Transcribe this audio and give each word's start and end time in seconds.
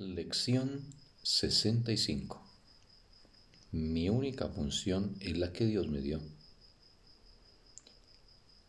Lección 0.00 0.94
65 1.24 2.40
Mi 3.72 4.08
única 4.08 4.46
función 4.46 5.16
es 5.18 5.36
la 5.36 5.52
que 5.52 5.66
Dios 5.66 5.88
me 5.88 6.00
dio. 6.00 6.20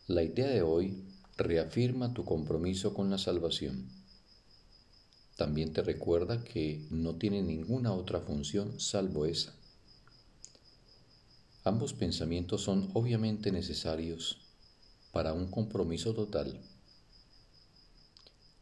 La 0.08 0.24
idea 0.24 0.48
de 0.48 0.64
hoy 0.64 1.04
reafirma 1.38 2.16
tu 2.16 2.26
compromiso 2.26 2.96
con 2.96 3.12
la 3.12 3.20
salvación. 3.20 3.92
También 5.36 5.72
te 5.72 5.84
recuerda 5.84 6.44
que 6.44 6.88
no 6.90 7.18
tiene 7.18 7.44
ninguna 7.44 7.94
otra 7.94 8.22
función 8.22 8.80
salvo 8.80 9.28
esa. 9.28 9.54
Ambos 11.64 11.94
pensamientos 11.94 12.64
son 12.64 12.90
obviamente 12.96 13.52
necesarios 13.52 14.40
para 15.12 15.34
un 15.34 15.52
compromiso 15.52 16.16
total 16.16 16.60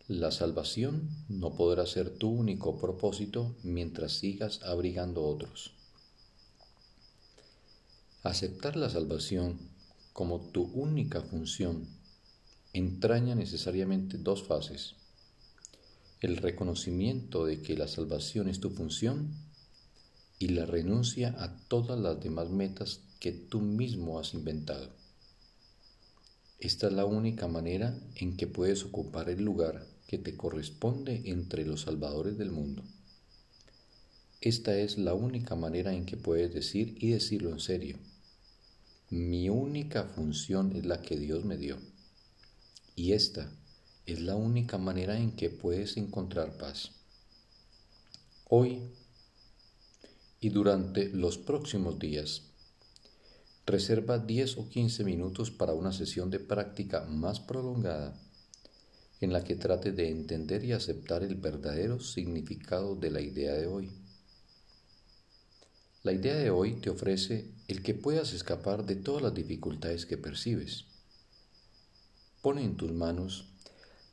la 0.07 0.31
salvación 0.31 1.09
no 1.27 1.55
podrá 1.55 1.85
ser 1.85 2.09
tu 2.09 2.29
único 2.29 2.79
propósito 2.79 3.57
mientras 3.63 4.13
sigas 4.13 4.61
abrigando 4.63 5.25
otros. 5.25 5.73
Aceptar 8.23 8.77
la 8.77 8.89
salvación 8.89 9.59
como 10.13 10.39
tu 10.39 10.63
única 10.63 11.21
función 11.23 11.89
entraña 12.71 13.35
necesariamente 13.35 14.17
dos 14.17 14.43
fases. 14.43 14.95
El 16.21 16.37
reconocimiento 16.37 17.45
de 17.45 17.61
que 17.61 17.75
la 17.75 17.89
salvación 17.89 18.47
es 18.47 18.61
tu 18.61 18.69
función 18.69 19.35
y 20.39 20.49
la 20.49 20.65
renuncia 20.65 21.35
a 21.37 21.57
todas 21.67 21.99
las 21.99 22.21
demás 22.21 22.49
metas 22.49 23.01
que 23.19 23.33
tú 23.33 23.59
mismo 23.59 24.19
has 24.19 24.33
inventado. 24.33 24.89
Esta 26.59 26.87
es 26.87 26.93
la 26.93 27.03
única 27.03 27.49
manera 27.49 27.99
en 28.15 28.37
que 28.37 28.47
puedes 28.47 28.85
ocupar 28.85 29.29
el 29.29 29.43
lugar 29.43 29.96
que 30.07 30.17
te 30.17 30.35
corresponde 30.35 31.23
entre 31.25 31.65
los 31.65 31.81
salvadores 31.81 32.37
del 32.37 32.51
mundo. 32.51 32.83
Esta 34.39 34.77
es 34.77 34.97
la 34.97 35.13
única 35.13 35.55
manera 35.55 35.93
en 35.93 36.05
que 36.05 36.15
puedes 36.15 36.53
decir 36.53 36.97
y 36.99 37.09
decirlo 37.09 37.51
en 37.51 37.59
serio. 37.59 37.97
Mi 39.09 39.49
única 39.49 40.05
función 40.05 40.75
es 40.75 40.85
la 40.85 41.01
que 41.01 41.17
Dios 41.17 41.43
me 41.43 41.57
dio. 41.57 41.77
Y 42.95 43.13
esta 43.13 43.51
es 44.05 44.21
la 44.21 44.35
única 44.35 44.77
manera 44.77 45.17
en 45.19 45.31
que 45.31 45.49
puedes 45.49 45.97
encontrar 45.97 46.57
paz. 46.57 46.91
Hoy 48.49 48.81
y 50.39 50.49
durante 50.49 51.09
los 51.09 51.37
próximos 51.37 51.99
días, 51.99 52.43
reserva 53.65 54.19
10 54.19 54.57
o 54.59 54.69
15 54.69 55.03
minutos 55.03 55.51
para 55.51 55.73
una 55.73 55.91
sesión 55.91 56.29
de 56.29 56.39
práctica 56.39 57.05
más 57.05 57.39
prolongada 57.39 58.17
en 59.19 59.33
la 59.33 59.43
que 59.43 59.55
trate 59.55 59.91
de 59.91 60.09
entender 60.09 60.63
y 60.63 60.73
aceptar 60.73 61.23
el 61.23 61.35
verdadero 61.35 61.99
significado 61.99 62.95
de 62.95 63.11
la 63.11 63.21
idea 63.21 63.53
de 63.53 63.67
hoy. 63.67 63.91
La 66.03 66.13
idea 66.13 66.35
de 66.35 66.51
hoy 66.51 66.75
te 66.75 66.89
ofrece 66.89 67.49
el 67.67 67.81
que 67.81 67.93
puedas 67.93 68.33
escapar 68.33 68.85
de 68.85 68.95
todas 68.95 69.23
las 69.23 69.33
dificultades 69.33 70.05
que 70.05 70.17
percibes. 70.17 70.85
Pone 72.41 72.63
en 72.63 72.77
tus 72.77 72.91
manos 72.91 73.45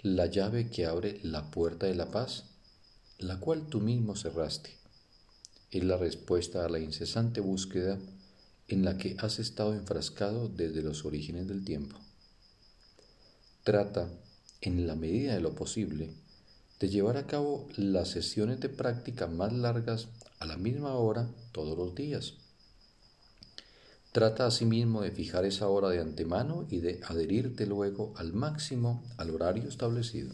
la 0.00 0.26
llave 0.26 0.70
que 0.70 0.86
abre 0.86 1.20
la 1.22 1.50
puerta 1.50 1.86
de 1.86 1.94
la 1.94 2.10
paz, 2.10 2.44
la 3.18 3.38
cual 3.38 3.68
tú 3.68 3.80
mismo 3.80 4.16
cerraste. 4.16 4.70
Es 5.70 5.84
la 5.84 5.96
respuesta 5.96 6.64
a 6.64 6.68
la 6.68 6.78
incesante 6.78 7.40
búsqueda 7.40 7.98
en 8.68 8.84
la 8.84 8.96
que 8.96 9.16
has 9.18 9.38
estado 9.38 9.74
enfrascado 9.74 10.48
desde 10.48 10.82
los 10.82 11.04
orígenes 11.04 11.46
del 11.46 11.64
tiempo. 11.64 11.98
Trata 13.62 14.08
en 14.64 14.86
la 14.86 14.94
medida 14.94 15.34
de 15.34 15.42
lo 15.42 15.54
posible, 15.54 16.10
de 16.80 16.88
llevar 16.88 17.18
a 17.18 17.26
cabo 17.26 17.68
las 17.76 18.08
sesiones 18.08 18.60
de 18.60 18.70
práctica 18.70 19.26
más 19.26 19.52
largas 19.52 20.08
a 20.38 20.46
la 20.46 20.56
misma 20.56 20.94
hora 20.94 21.28
todos 21.52 21.76
los 21.76 21.94
días. 21.94 22.34
Trata 24.12 24.46
asimismo 24.46 25.02
de 25.02 25.10
fijar 25.10 25.44
esa 25.44 25.68
hora 25.68 25.90
de 25.90 26.00
antemano 26.00 26.66
y 26.70 26.78
de 26.78 27.00
adherirte 27.04 27.66
luego 27.66 28.14
al 28.16 28.32
máximo 28.32 29.04
al 29.18 29.30
horario 29.30 29.68
establecido. 29.68 30.32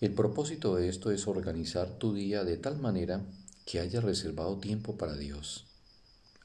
El 0.00 0.14
propósito 0.14 0.76
de 0.76 0.88
esto 0.88 1.10
es 1.10 1.26
organizar 1.26 1.98
tu 1.98 2.14
día 2.14 2.42
de 2.42 2.56
tal 2.56 2.78
manera 2.78 3.22
que 3.66 3.80
hayas 3.80 4.02
reservado 4.02 4.56
tiempo 4.60 4.96
para 4.96 5.14
Dios, 5.14 5.66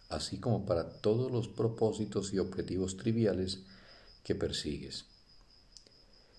así 0.09 0.39
como 0.39 0.65
para 0.65 0.89
todos 0.99 1.31
los 1.31 1.47
propósitos 1.47 2.33
y 2.33 2.39
objetivos 2.39 2.97
triviales 2.97 3.59
que 4.25 4.35
persigues. 4.35 5.14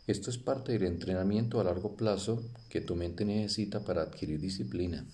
Esto 0.06 0.30
es 0.30 0.38
parte 0.38 0.70
del 0.70 0.84
entrenamiento 0.84 1.60
a 1.60 1.64
largo 1.64 1.96
plazo 1.96 2.40
que 2.68 2.80
tu 2.80 2.94
mente 2.94 3.24
necesita 3.24 3.80
para 3.84 4.02
adquirir 4.02 4.40
disciplina, 4.40 5.04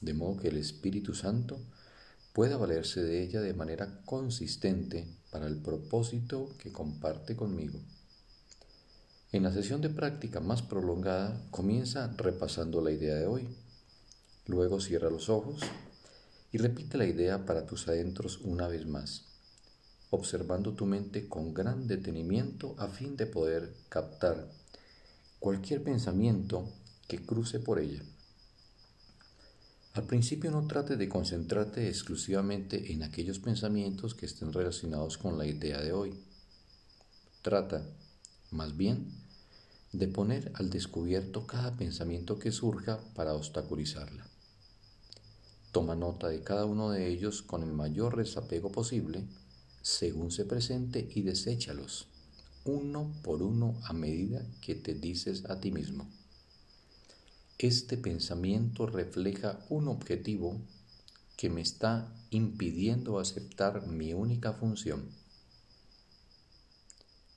de 0.00 0.14
modo 0.14 0.36
que 0.36 0.46
el 0.46 0.58
Espíritu 0.58 1.12
Santo 1.12 1.58
pueda 2.32 2.56
valerse 2.56 3.02
de 3.02 3.20
ella 3.20 3.40
de 3.40 3.52
manera 3.52 4.00
consistente 4.04 5.08
para 5.32 5.48
el 5.48 5.56
propósito 5.56 6.54
que 6.58 6.70
comparte 6.70 7.34
conmigo. 7.34 7.80
En 9.32 9.42
la 9.42 9.52
sesión 9.52 9.80
de 9.80 9.90
práctica 9.90 10.38
más 10.38 10.62
prolongada 10.62 11.44
comienza 11.50 12.14
repasando 12.16 12.80
la 12.80 12.92
idea 12.92 13.16
de 13.16 13.26
hoy. 13.26 13.48
Luego 14.46 14.80
cierra 14.80 15.10
los 15.10 15.28
ojos 15.28 15.62
y 16.52 16.58
repite 16.58 16.96
la 16.96 17.06
idea 17.06 17.44
para 17.44 17.66
tus 17.66 17.88
adentros 17.88 18.38
una 18.42 18.68
vez 18.68 18.86
más 18.86 19.27
observando 20.10 20.74
tu 20.74 20.86
mente 20.86 21.28
con 21.28 21.52
gran 21.52 21.86
detenimiento 21.86 22.74
a 22.78 22.88
fin 22.88 23.16
de 23.16 23.26
poder 23.26 23.74
captar 23.88 24.48
cualquier 25.38 25.82
pensamiento 25.82 26.68
que 27.06 27.24
cruce 27.24 27.60
por 27.60 27.78
ella. 27.78 28.02
Al 29.94 30.04
principio 30.04 30.50
no 30.50 30.66
trate 30.66 30.96
de 30.96 31.08
concentrarte 31.08 31.88
exclusivamente 31.88 32.92
en 32.92 33.02
aquellos 33.02 33.38
pensamientos 33.38 34.14
que 34.14 34.26
estén 34.26 34.52
relacionados 34.52 35.18
con 35.18 35.36
la 35.36 35.46
idea 35.46 35.80
de 35.80 35.92
hoy. 35.92 36.14
Trata, 37.42 37.84
más 38.50 38.76
bien, 38.76 39.12
de 39.92 40.06
poner 40.06 40.52
al 40.54 40.70
descubierto 40.70 41.46
cada 41.46 41.76
pensamiento 41.76 42.38
que 42.38 42.52
surja 42.52 43.00
para 43.14 43.34
obstaculizarla. 43.34 44.26
Toma 45.72 45.94
nota 45.94 46.28
de 46.28 46.42
cada 46.42 46.64
uno 46.64 46.90
de 46.90 47.08
ellos 47.08 47.42
con 47.42 47.62
el 47.62 47.72
mayor 47.72 48.16
desapego 48.16 48.70
posible 48.70 49.24
según 49.82 50.30
se 50.30 50.44
presente 50.44 51.08
y 51.14 51.22
deséchalos, 51.22 52.08
uno 52.64 53.12
por 53.22 53.42
uno 53.42 53.80
a 53.84 53.92
medida 53.92 54.46
que 54.60 54.74
te 54.74 54.94
dices 54.94 55.44
a 55.46 55.60
ti 55.60 55.70
mismo. 55.70 56.08
Este 57.58 57.96
pensamiento 57.96 58.86
refleja 58.86 59.64
un 59.68 59.88
objetivo 59.88 60.60
que 61.36 61.50
me 61.50 61.60
está 61.60 62.12
impidiendo 62.30 63.18
aceptar 63.18 63.86
mi 63.86 64.12
única 64.12 64.52
función. 64.52 65.08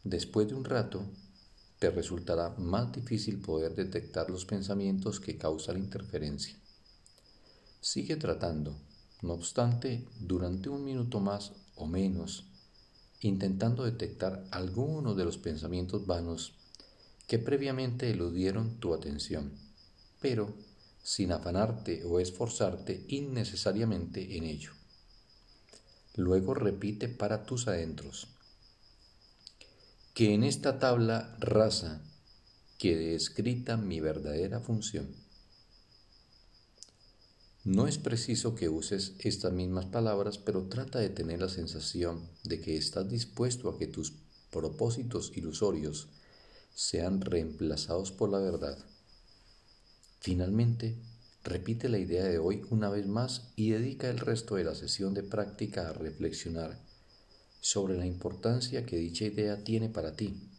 Después 0.03 0.47
de 0.47 0.56
un 0.56 0.66
rato, 0.66 1.06
te 1.79 1.90
resultará 1.90 2.50
más 2.58 2.91
difícil 2.91 3.40
poder 3.40 3.73
detectar 3.75 4.29
los 4.29 4.46
pensamientos 4.46 5.19
que 5.19 5.38
causan 5.38 5.78
interferencia. 5.78 6.56
Sigue 7.79 8.16
tratando, 8.18 8.75
no 9.22 9.34
obstante, 9.34 10.08
durante 10.19 10.69
un 10.69 10.84
minuto 10.84 11.19
más 11.19 11.53
o 11.81 11.88
menos, 11.88 12.46
intentando 13.19 13.84
detectar 13.84 14.46
algunos 14.52 15.18
de 15.18 15.25
los 15.25 15.38
pensamientos 15.38 16.06
vanos 16.06 16.53
que 17.28 17.40
previamente 17.40 18.12
eludieron 18.12 18.80
tu 18.80 18.94
atención, 18.94 19.52
pero 20.20 20.53
sin 21.03 21.31
afanarte 21.31 22.03
o 22.06 22.20
esforzarte 22.20 23.06
innecesariamente 23.08 24.38
en 24.38 24.44
ello. 24.44 24.72
Luego 26.16 26.53
repite 26.53 27.09
para 27.09 27.46
tus 27.46 27.68
adentros 27.68 28.28
que 30.14 30.34
en 30.34 30.44
esta 30.44 30.78
tabla 30.78 31.36
rasa 31.40 32.02
quede 32.78 33.16
escrita 33.16 33.78
mi 33.78 34.02
verdadera 34.02 34.59
función. 34.59 35.16
No 37.63 37.87
es 37.87 37.99
preciso 37.99 38.55
que 38.55 38.69
uses 38.69 39.13
estas 39.19 39.53
mismas 39.53 39.85
palabras, 39.85 40.40
pero 40.40 40.63
trata 40.63 40.97
de 40.97 41.09
tener 41.09 41.41
la 41.41 41.49
sensación 41.49 42.28
de 42.43 42.59
que 42.59 42.75
estás 42.75 43.08
dispuesto 43.08 43.69
a 43.69 43.78
que 43.78 43.85
tus 43.85 44.13
propósitos 44.49 45.31
ilusorios 45.35 46.08
sean 46.73 47.22
reemplazados 47.22 48.11
por 48.11 48.31
la 48.31 48.40
verdad. 48.40 48.79
Finalmente, 50.19 50.97
repite 51.43 51.87
la 51.87 51.99
idea 51.99 52.23
de 52.23 52.40
hoy 52.40 52.63
una 52.72 52.90
vez 52.90 53.05
más 53.05 53.52
y 53.55 53.69
dedica 53.69 54.09
el 54.09 54.17
resto 54.17 54.55
de 54.55 54.64
la 54.64 54.73
sesión 54.73 55.14
de 55.14 55.22
práctica 55.22 55.87
a 55.87 55.93
reflexionar 55.93 56.79
sobre 57.59 57.96
la 57.96 58.07
importancia 58.07 58.87
que 58.87 58.97
dicha 58.97 59.25
idea 59.25 59.64
tiene 59.64 59.87
para 59.87 60.16
ti, 60.16 60.49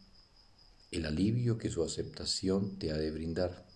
el 0.91 1.05
alivio 1.05 1.57
que 1.57 1.69
su 1.69 1.83
aceptación 1.83 2.79
te 2.79 2.91
ha 2.91 2.97
de 2.97 3.11
brindar 3.11 3.72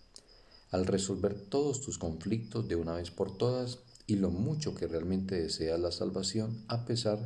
al 0.71 0.85
resolver 0.85 1.39
todos 1.39 1.81
tus 1.81 1.97
conflictos 1.97 2.67
de 2.67 2.75
una 2.75 2.93
vez 2.93 3.11
por 3.11 3.37
todas 3.37 3.79
y 4.05 4.15
lo 4.15 4.31
mucho 4.31 4.75
que 4.75 4.87
realmente 4.87 5.41
deseas 5.41 5.79
la 5.79 5.91
salvación 5.91 6.63
a 6.67 6.85
pesar 6.85 7.19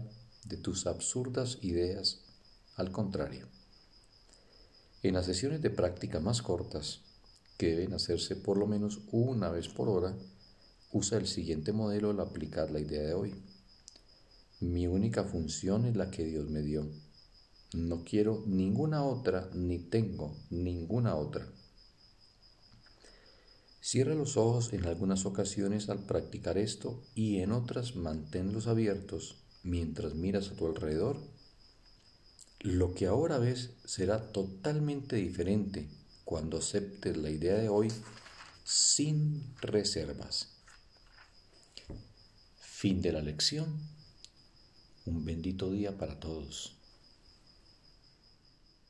de 0.45 0.57
tus 0.57 0.87
absurdas 0.87 1.57
ideas 1.61 2.21
al 2.75 2.91
contrario. 2.91 3.47
En 5.03 5.15
las 5.15 5.25
sesiones 5.25 5.61
de 5.61 5.69
práctica 5.69 6.19
más 6.19 6.41
cortas, 6.41 7.01
que 7.57 7.75
deben 7.75 7.93
hacerse 7.93 8.35
por 8.35 8.57
lo 8.57 8.65
menos 8.65 9.01
una 9.11 9.49
vez 9.49 9.67
por 9.67 9.89
hora, 9.89 10.15
usa 10.91 11.17
el 11.17 11.27
siguiente 11.27 11.71
modelo 11.71 12.09
al 12.09 12.19
aplicar 12.19 12.71
la 12.71 12.79
idea 12.79 13.01
de 13.03 13.13
hoy. 13.13 13.35
Mi 14.59 14.87
única 14.87 15.23
función 15.23 15.85
es 15.85 15.95
la 15.95 16.11
que 16.11 16.25
Dios 16.25 16.49
me 16.49 16.61
dio. 16.61 16.87
No 17.73 18.03
quiero 18.03 18.43
ninguna 18.47 19.03
otra 19.03 19.49
ni 19.53 19.79
tengo 19.79 20.35
ninguna 20.49 21.15
otra. 21.15 21.47
Cierra 23.83 24.13
los 24.13 24.37
ojos 24.37 24.73
en 24.73 24.85
algunas 24.85 25.25
ocasiones 25.25 25.89
al 25.89 26.05
practicar 26.05 26.59
esto 26.59 27.03
y 27.15 27.39
en 27.39 27.51
otras 27.51 27.95
manténlos 27.95 28.67
abiertos 28.67 29.37
mientras 29.63 30.13
miras 30.13 30.49
a 30.49 30.55
tu 30.55 30.67
alrededor. 30.67 31.17
Lo 32.59 32.93
que 32.93 33.07
ahora 33.07 33.39
ves 33.39 33.71
será 33.83 34.31
totalmente 34.31 35.15
diferente 35.15 35.89
cuando 36.25 36.59
aceptes 36.59 37.17
la 37.17 37.31
idea 37.31 37.55
de 37.55 37.69
hoy 37.69 37.87
sin 38.63 39.55
reservas. 39.61 40.49
Fin 42.59 43.01
de 43.01 43.11
la 43.13 43.21
lección. 43.21 43.81
Un 45.07 45.25
bendito 45.25 45.71
día 45.71 45.97
para 45.97 46.19
todos. 46.19 46.80